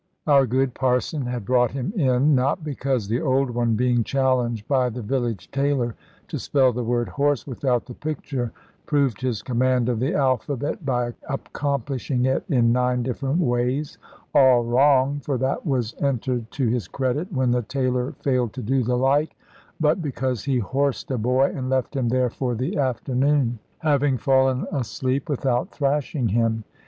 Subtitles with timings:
[0.25, 4.89] Our good parson had brought him in, not because the old one, being challenged by
[4.89, 5.93] the village tailor
[6.27, 8.51] to spell the word "horse" without the picture,
[8.87, 13.99] proved his command of the alphabet by accomplishing it in nine different ways,
[14.33, 18.81] all wrong (for that was entered to his credit, when the tailor failed to do
[18.81, 19.35] the like),
[19.79, 24.65] but because he horsed a boy and left him there for the afternoon, having fallen
[24.71, 26.63] asleep without thrashing him.